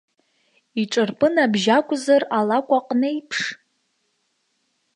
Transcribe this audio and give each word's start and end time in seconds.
Иҿырпын 0.81 1.35
абжьы 1.43 1.71
акәзар 1.77 2.23
алакә 2.37 2.73
аҟны 2.77 3.07
еиԥш? 3.11 3.39